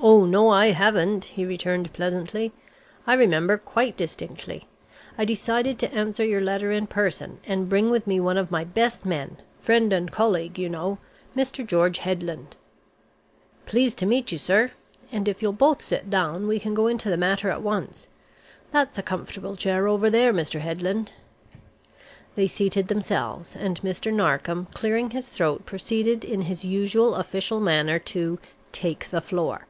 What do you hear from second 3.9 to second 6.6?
distinctly. I decided to answer your